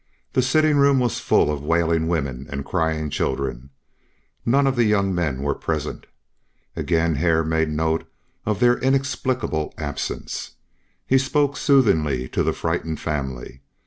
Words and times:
The 0.33 0.41
sitting 0.41 0.77
room 0.77 0.97
was 0.97 1.19
full 1.19 1.51
of 1.51 1.61
wailing 1.61 2.07
women 2.07 2.47
and 2.49 2.65
crying 2.65 3.11
children. 3.11 3.69
None 4.43 4.65
of 4.65 4.75
the 4.75 4.85
young 4.85 5.13
men 5.13 5.43
were 5.43 5.53
present. 5.53 6.07
Again 6.75 7.17
Hare 7.17 7.43
made 7.43 7.69
note 7.69 8.09
of 8.43 8.59
their 8.59 8.79
inexplicable 8.79 9.75
absence. 9.77 10.53
He 11.05 11.19
spoke 11.19 11.55
soothingly 11.55 12.27
to 12.29 12.41
the 12.41 12.51
frightened 12.51 12.99
family. 12.99 13.61